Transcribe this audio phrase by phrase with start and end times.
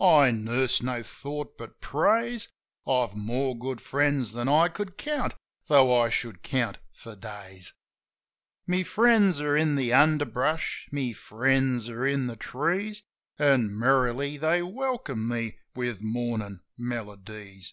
[0.00, 0.48] Mornin'!
[0.48, 2.48] I nurse no thought but praise,
[2.88, 5.34] I've more good friends than I could count,
[5.68, 7.72] tho' I should count for days.
[8.66, 13.04] My friends are in the underbrush, my friends are in the trees.
[13.38, 17.72] An' merrily they welcome me with mornin' melodies.